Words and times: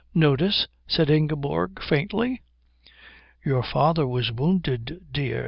"Notice?" 0.15 0.67
said 0.87 1.11
Ingeborg 1.11 1.79
faintly. 1.79 2.41
"Your 3.45 3.61
father 3.61 4.07
was 4.07 4.31
wounded, 4.31 5.05
dear. 5.11 5.39